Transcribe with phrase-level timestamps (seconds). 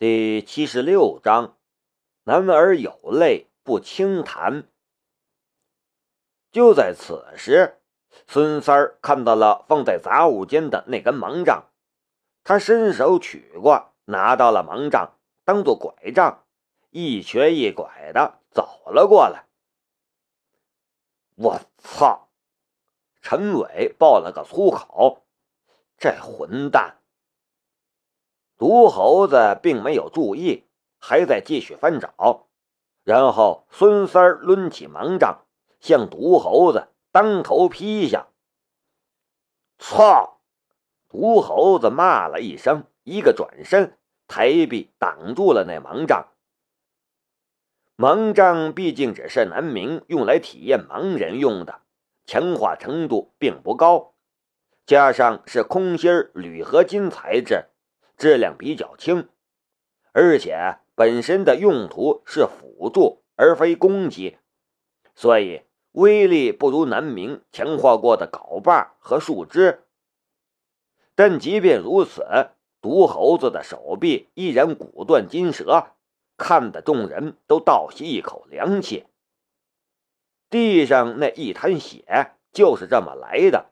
[0.00, 1.56] 第七十六章，
[2.22, 4.68] 男儿有泪不轻弹。
[6.52, 7.80] 就在此时，
[8.28, 11.64] 孙三儿看到了放在杂物间的那根盲杖，
[12.44, 16.44] 他伸手取过，拿到了盲杖，当做拐杖，
[16.90, 19.46] 一瘸一拐的走了过来。
[21.34, 22.28] 我操！
[23.20, 25.26] 陈伟爆了个粗口，
[25.98, 26.97] 这混蛋！
[28.58, 30.64] 毒猴子并没有注意，
[30.98, 32.48] 还在继续翻找。
[33.04, 35.46] 然后孙三抡起盲杖，
[35.80, 38.26] 向毒猴子当头劈下。
[39.78, 40.40] 操！
[41.08, 46.26] 毒猴子骂了一声，一个转身，抬臂挡住了那盲杖。
[47.96, 51.80] 盲杖毕竟只是南明用来体验盲人用的，
[52.26, 54.14] 强化程度并不高，
[54.84, 57.66] 加上是空心铝合金材质。
[58.18, 59.28] 质量比较轻，
[60.12, 64.38] 而且本身的用途是辅助而非攻击，
[65.14, 69.84] 所以威力不如南明强化过的镐把和树枝。
[71.14, 75.92] 但即便如此，毒猴子的手臂依然骨断筋折，
[76.36, 79.06] 看得众人都倒吸一口凉气。
[80.50, 83.70] 地上那一滩血就是这么来的。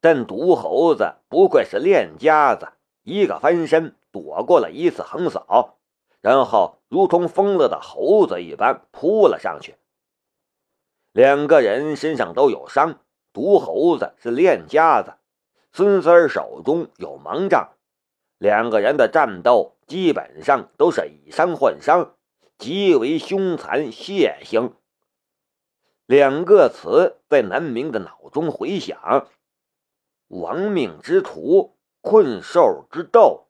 [0.00, 2.72] 但毒猴子不愧是练家子。
[3.02, 5.78] 一个翻身躲过了一次横扫，
[6.20, 9.76] 然后如同疯了的猴子一般扑了上去。
[11.12, 13.00] 两个人身上都有伤，
[13.32, 15.14] 毒猴子是练家子，
[15.72, 17.72] 孙三儿手中有盲杖，
[18.38, 22.14] 两个人的战斗基本上都是以伤换伤，
[22.56, 24.72] 极为凶残血腥。
[26.06, 29.26] 两个词在南明的脑中回响：
[30.28, 31.76] 亡命之徒。
[32.02, 33.46] 困兽之斗，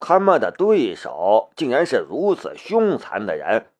[0.00, 3.70] 他们的对手竟然是如此凶残的人。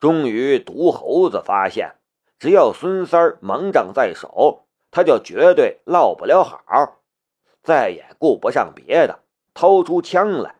[0.00, 1.94] 终于，毒猴子发现，
[2.40, 6.98] 只要孙三儿盲杖在手，他就绝对落不了好，
[7.62, 9.20] 再也顾不上别的，
[9.54, 10.56] 掏出枪来。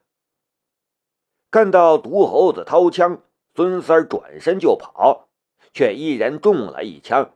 [1.51, 3.21] 看到毒猴子掏枪，
[3.57, 5.29] 孙三儿转身就跑，
[5.75, 7.35] 却依然中了一枪。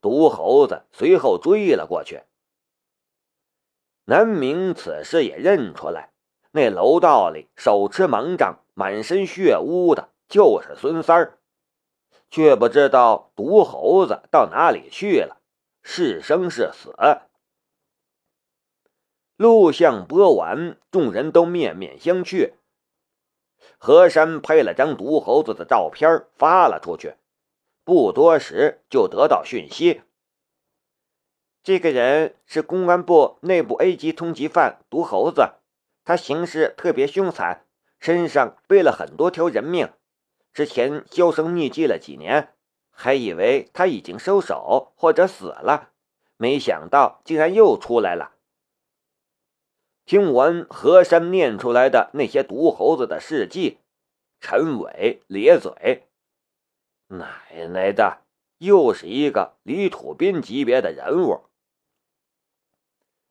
[0.00, 2.22] 毒猴子随后追了过去。
[4.10, 6.12] 南明此时也认出来，
[6.52, 11.38] 那楼道里手持盲杖、满身血污的，就是孙三儿，
[12.30, 15.42] 却不知道毒猴子到哪里去了，
[15.82, 16.94] 是生是死。
[19.36, 22.54] 录像播完，众人都面面相觑。
[23.76, 27.16] 何山拍了张毒猴子的照片发了出去，
[27.84, 30.00] 不多时就得到讯息。
[31.62, 35.54] 这个人是公安部内部 A 级通缉犯毒猴子，
[36.04, 37.66] 他行事特别凶残，
[38.00, 39.92] 身上背了很多条人命。
[40.52, 42.54] 之前销声匿迹了几年，
[42.90, 45.90] 还以为他已经收手或者死了，
[46.36, 48.32] 没想到竟然又出来了。
[50.06, 53.78] 听完何山念出来的那些毒猴子的事迹，
[54.40, 56.06] 陈伟咧嘴
[57.08, 58.22] ：“奶奶的，
[58.58, 61.44] 又是一个李土斌级别的人物。”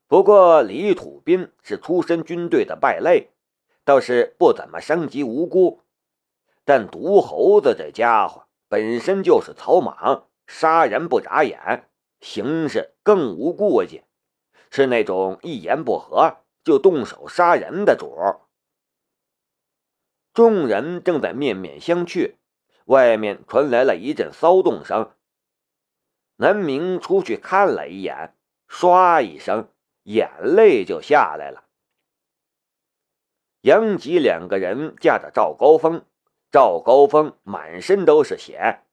[0.07, 3.31] 不过李土斌是出身军队的败类，
[3.83, 5.81] 倒是不怎么伤及无辜。
[6.63, 11.89] 但毒猴子这家伙本身就是草莽，杀人不眨眼，
[12.21, 14.03] 行事更无顾忌，
[14.69, 18.17] 是那种一言不合就动手杀人的主。
[20.33, 22.35] 众人正在面面相觑，
[22.85, 25.11] 外面传来了一阵骚动声。
[26.37, 28.33] 南明出去看了一眼，
[28.67, 29.69] 唰一声。
[30.03, 31.65] 眼泪就下来了。
[33.59, 36.05] 杨吉两个人架着赵高峰，
[36.49, 38.85] 赵高峰满身都是血，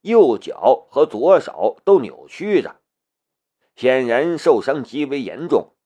[0.00, 2.80] 右脚和左手都扭曲着，
[3.76, 5.76] 显然受伤极为严重。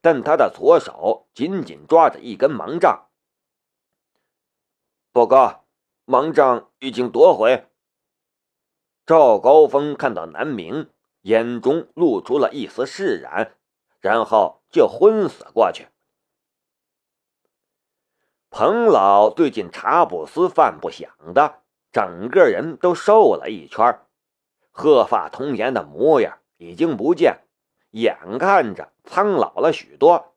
[0.00, 3.08] 但他的左手紧紧抓着一根盲杖。
[5.12, 5.66] 报告，
[6.06, 7.66] 盲杖已经夺回。
[9.06, 10.90] 赵高峰看到南明，
[11.22, 13.52] 眼中露出了一丝释然。
[14.00, 15.88] 然后就昏死过去。
[18.50, 23.98] 彭老最近茶不思饭不想的，整个人都瘦了一圈，
[24.70, 27.40] 鹤发童颜的模样已经不见，
[27.90, 30.34] 眼看着苍老了许多。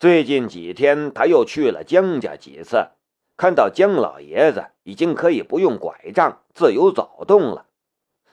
[0.00, 2.88] 最近几天他又去了江家几次，
[3.36, 7.66] 看到江老爷子已经可以不用拐杖自由走动了，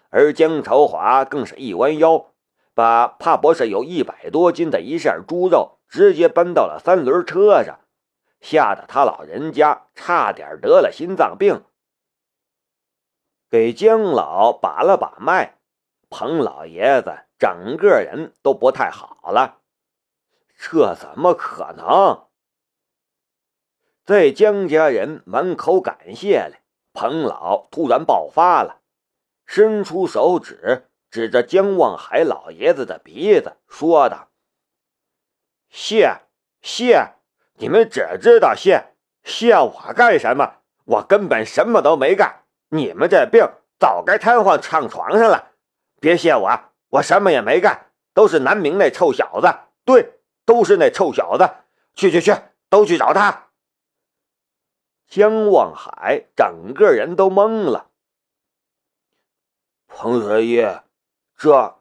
[0.09, 2.27] 而江朝华更是一弯腰。
[2.75, 7.79] 把怕不是有一百多斤的一扇猪肉直接搬到了三轮车上，
[8.39, 11.63] 吓得他老人家差点得了心脏病。
[13.49, 15.57] 给姜老把了把脉，
[16.09, 19.57] 彭老爷子整个人都不太好了。
[20.55, 22.28] 这怎么可能？
[24.09, 26.55] 在姜家人满口感谢里，
[26.93, 28.79] 彭老突然爆发了，
[29.45, 34.29] 伸出手指指着姜望海老爷子的鼻子，说道
[35.69, 36.21] ：“谢
[36.59, 37.09] 谢，
[37.59, 40.55] 你们只知道谢，谢我干什么？
[40.85, 42.45] 我根本什么都没干。
[42.69, 43.47] 你们这病
[43.77, 45.51] 早该瘫痪躺床上了。
[46.01, 46.59] 别谢我，
[46.89, 49.53] 我什么也没干，都是南明那臭小子。
[49.85, 50.13] 对，
[50.45, 51.47] 都是那臭小子。
[51.93, 52.33] 去去去，
[52.71, 53.45] 都去找他。”
[55.09, 57.89] 江望海整个人都懵了。
[59.87, 60.63] 彭神医，
[61.35, 61.79] 这，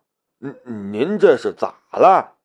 [0.64, 2.36] 您这是咋了？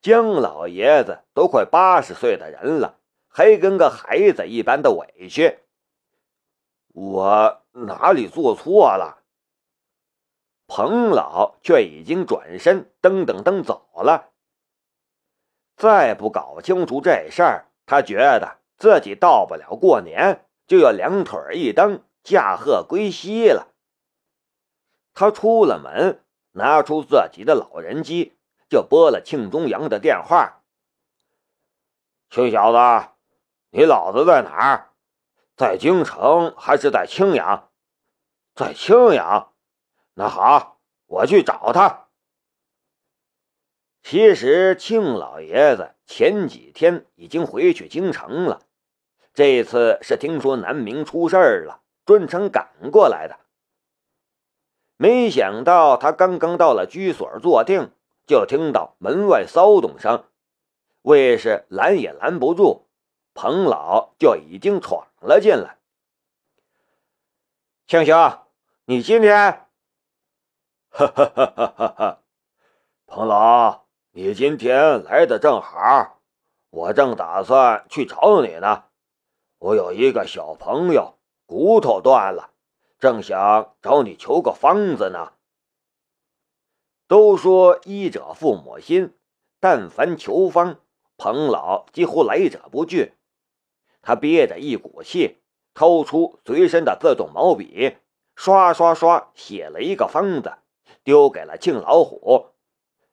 [0.00, 2.96] 江老爷子都快八十岁的人了，
[3.26, 5.58] 还跟个孩子一般的委屈。
[6.94, 9.18] 我哪里做错了？
[10.68, 14.30] 彭老却已经转身噔噔噔走了。
[15.76, 18.61] 再不搞清楚这事儿，他觉得。
[18.82, 23.68] 自己到不了过年，就要两腿一蹬，驾鹤归西了。
[25.14, 28.36] 他出了门，拿出自己的老人机，
[28.68, 30.64] 就拨了庆中阳的电话
[32.28, 33.10] ：“庆小子，
[33.70, 34.90] 你老子在哪儿？
[35.54, 37.70] 在京城还是在青阳？
[38.56, 39.52] 在青阳。
[40.14, 42.08] 那好，我去找他。”
[44.02, 48.66] 其实，庆老爷子前几天已经回去京城了。
[49.34, 53.38] 这次是听说南明出事儿了，专程赶过来的。
[54.96, 57.90] 没想到他刚刚到了居所坐定，
[58.26, 60.24] 就听到门外骚动声，
[61.00, 62.86] 卫士拦也拦不住，
[63.34, 65.78] 彭老就已经闯了进来。
[67.86, 68.38] 庆兄，
[68.84, 69.66] 你今天……
[70.90, 72.18] 哈哈哈哈哈哈！
[73.06, 76.20] 彭老，你今天来的正好，
[76.68, 78.84] 我正打算去找你呢。
[79.62, 81.14] 我有一个小朋友
[81.46, 82.50] 骨头断了，
[82.98, 85.34] 正想找你求个方子呢。
[87.06, 89.16] 都说医者父母心，
[89.60, 90.80] 但凡求方，
[91.16, 93.14] 彭老几乎来者不拒。
[94.00, 95.38] 他憋着一股气，
[95.74, 97.98] 掏出随身的自动毛笔，
[98.34, 100.58] 刷刷刷写了一个方子，
[101.04, 102.46] 丢给了庆老虎，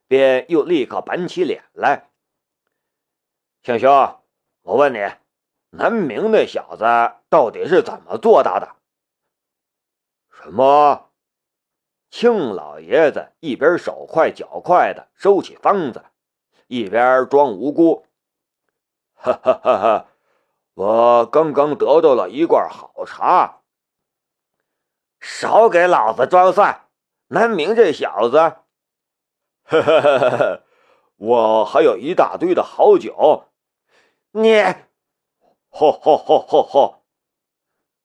[0.07, 2.09] 便又立刻板起脸来
[3.61, 3.91] ：“庆兄，
[4.63, 4.97] 我问你。”
[5.71, 6.83] 南明那小子
[7.29, 8.75] 到底是怎么做到的？
[10.31, 11.11] 什么？
[12.09, 16.05] 庆老爷子一边手快脚快的收起方子，
[16.65, 18.07] 一边装无辜。
[19.13, 20.07] 哈哈哈哈！
[20.73, 23.59] 我刚刚得到了一罐好茶。
[25.19, 26.87] 少给老子装蒜！
[27.27, 30.63] 南明这小子，哈哈哈哈！
[31.17, 33.45] 我还有一大堆的好酒。
[34.31, 34.63] 你。
[35.71, 36.95] 嚯嚯嚯嚯嚯！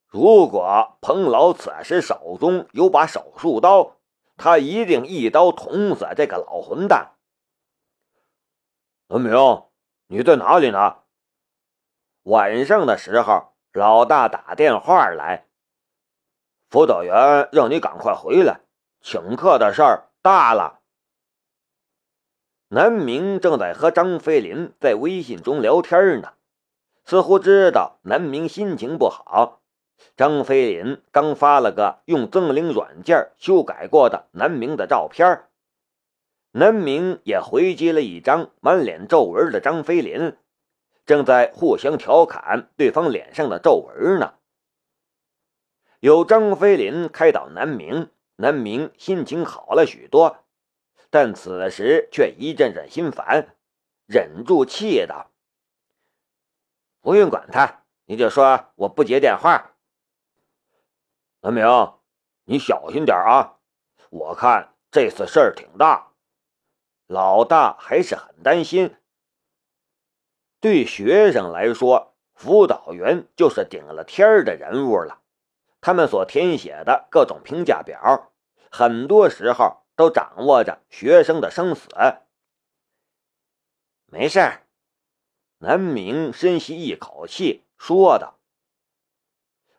[0.06, 3.96] 如果彭老此时手中有把手术刀，
[4.36, 7.16] 他一定一刀捅死这个老混蛋。
[9.08, 9.34] 文明，
[10.06, 10.98] 你在哪里呢？
[12.22, 15.46] 晚上的时候，老大打电话来，
[16.70, 18.60] 辅导员让你赶快回来，
[19.00, 20.80] 请客的事儿大了。
[22.68, 26.34] 南明正在和张飞林在微信中聊天呢。
[27.04, 29.60] 似乎知道南明心情不好，
[30.16, 35.44] 张飞林刚发了个用增灵软件修改过的南明的照片，
[36.52, 40.36] 南明也回击了一张满脸皱纹的张飞林，
[41.04, 44.34] 正在互相调侃对方脸上的皱纹呢。
[46.00, 50.38] 有张飞林开导南明，南明心情好了许多，
[51.10, 53.56] 但此时却一阵阵心烦，
[54.06, 55.30] 忍住气道。
[57.04, 59.74] 不用管他，你就说我不接电话。
[61.40, 61.66] 文明，
[62.44, 63.58] 你小心点啊！
[64.08, 66.12] 我看这次事儿挺大，
[67.06, 68.96] 老大还是很担心。
[70.60, 75.20] 对学生来说，辅导员就是顶了天的人物了。
[75.82, 78.32] 他们所填写的各种评价表，
[78.70, 81.86] 很多时候都掌握着学生的生死。
[84.06, 84.63] 没事儿。
[85.64, 88.38] 南明深吸一口气，说道：“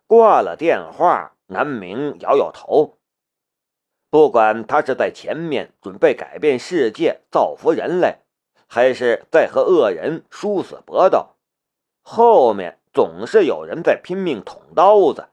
[0.07, 2.97] 挂了电话。”南明摇摇头，
[4.09, 8.17] 不管他是在前面准备改变世界、造福人类，
[8.65, 11.35] 还是在和恶人殊死搏斗，
[12.01, 15.27] 后面总是有人在拼命捅刀子。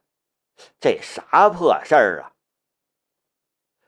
[0.79, 2.37] 这啥破事儿啊！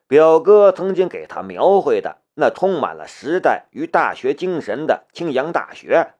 [0.06, 6.14] 表哥曾经给他描绘的那充满了时代与大学精神的青阳大学，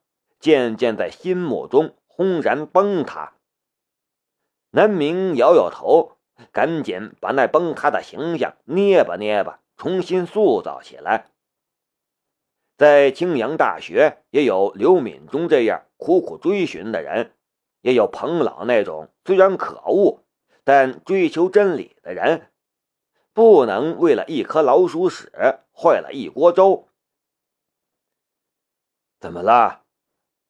[0.44, 3.32] 渐渐在心目中轰然崩塌。
[4.72, 6.18] 南明摇摇头，
[6.52, 11.30] 赶紧把那崩塌的形象捏吧捏吧，重新塑造起来。
[12.76, 17.32] 在青阳大学，也有刘敏中这样苦苦追寻的人，
[17.80, 20.24] 也有彭老那种虽然可恶，
[20.62, 22.50] 但追求真理的人。
[23.32, 25.32] 不能为了一颗老鼠屎
[25.72, 26.90] 坏了一锅粥。
[29.18, 29.83] 怎么了？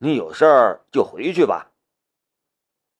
[0.05, 1.71] 你有事儿就回去吧。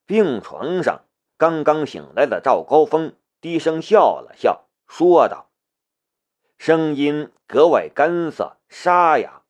[0.07, 1.05] 病床上
[1.37, 5.51] 刚刚醒来的赵高峰低声笑了笑，说道，
[6.57, 9.44] 声音格外干涩沙哑。